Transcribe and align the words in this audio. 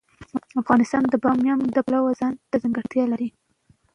افغانستان 0.61 1.03
د 1.09 1.15
بامیان 1.23 1.59
د 1.75 1.77
پلوه 1.85 2.11
ځانته 2.19 2.55
ځانګړتیا 2.61 3.03
لري. 3.11 3.29